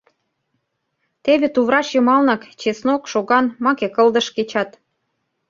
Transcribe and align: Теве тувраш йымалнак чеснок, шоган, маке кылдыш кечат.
Теве 1.23 1.47
тувраш 1.55 1.87
йымалнак 1.95 2.41
чеснок, 2.59 3.01
шоган, 3.11 3.45
маке 3.63 3.87
кылдыш 3.95 4.27
кечат. 4.35 4.69